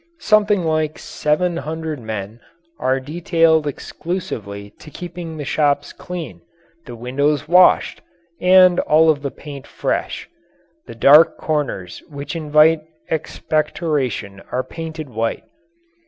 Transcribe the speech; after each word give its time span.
Something 0.17 0.63
like 0.65 0.97
seven 0.97 1.57
hundred 1.57 1.99
men 1.99 2.39
are 2.79 2.99
detailed 2.99 3.67
exclusively 3.67 4.71
to 4.79 4.89
keeping 4.89 5.37
the 5.37 5.45
shops 5.45 5.93
clean, 5.93 6.41
the 6.87 6.95
windows 6.95 7.47
washed, 7.47 8.01
and 8.39 8.79
all 8.79 9.11
of 9.11 9.21
the 9.21 9.29
paint 9.29 9.67
fresh. 9.67 10.27
The 10.87 10.95
dark 10.95 11.37
corners 11.37 12.01
which 12.09 12.35
invite 12.35 12.81
expectoration 13.11 14.41
are 14.51 14.63
painted 14.63 15.07
white. 15.07 15.43